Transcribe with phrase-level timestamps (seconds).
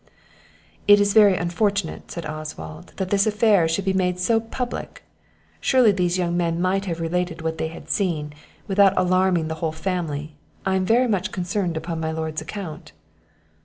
[0.87, 5.03] "It is very unfortunate," said Oswald, "that this affair should be made so public;
[5.59, 8.33] surely these young men might have related what they had seen,
[8.67, 10.33] without alarming the whole family.
[10.65, 12.93] I am very much concerned upon my lord's account."